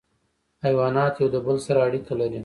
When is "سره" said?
1.17-1.25, 1.65-1.79